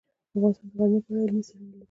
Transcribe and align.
افغانستان 0.33 0.67
د 0.69 0.71
غزني 0.79 0.99
په 1.05 1.09
اړه 1.13 1.21
علمي 1.25 1.43
څېړنې 1.47 1.67
لري. 1.71 1.79